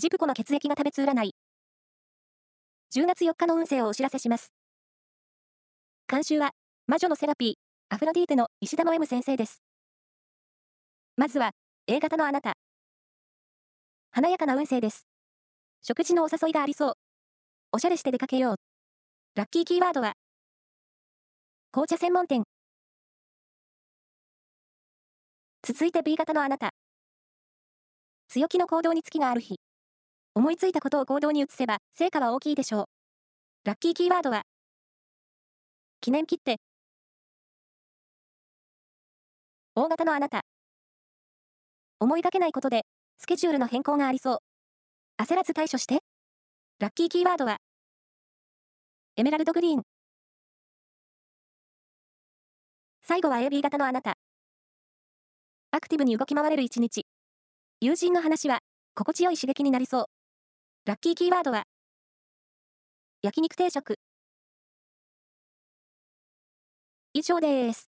[0.00, 1.34] ジプコの血液が食べつ占い。
[2.96, 4.50] 10月4日の運勢をお知らせします。
[6.08, 6.52] 監修は、
[6.86, 9.60] 魔女のセラピー、アフロディーテの石田の M 先生です。
[11.18, 11.50] まずは、
[11.86, 12.54] A 型のあなた。
[14.10, 15.06] 華やかな運勢です。
[15.82, 16.94] 食事のお誘いがありそう。
[17.72, 18.56] おしゃれして出かけよう。
[19.34, 20.14] ラッキーキーワードは、
[21.72, 22.44] 紅茶専門店。
[25.62, 26.70] 続いて B 型のあなた。
[28.28, 29.60] 強気の行動につきがある日。
[30.34, 32.84] 思いついたことを行動に移せば、成果は大きいでしょう。
[33.64, 34.42] ラッキーキーワードは、
[36.00, 36.56] 記念切手。
[39.74, 40.42] 大型のあなた。
[41.98, 42.82] 思いがけないことで、
[43.18, 44.38] スケジュールの変更がありそう。
[45.20, 45.98] 焦らず対処して。
[46.78, 47.58] ラッキーキーワードは、
[49.16, 49.82] エメラルドグリーン。
[53.02, 54.14] 最後は AB 型のあなた。
[55.72, 57.04] アクティブに動き回れる一日。
[57.80, 58.60] 友人の話は、
[58.94, 60.19] 心地よい刺激になりそう。
[60.90, 61.62] ラッキーキーワードは、
[63.22, 63.94] 焼肉定食。
[67.14, 67.88] 以上です。